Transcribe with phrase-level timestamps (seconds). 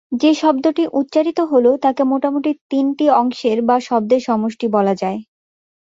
[0.11, 5.19] যে শব্দটি উচ্চারিত হল তাকে মোটামুটি তিনটি অংশের বা শব্দের সমষ্টি বলা যায়।